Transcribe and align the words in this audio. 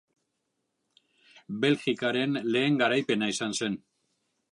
Belgikaren 1.65 2.33
lehen 2.55 2.81
garaipena 2.83 3.29
izan 3.35 3.55
zen. 3.61 3.77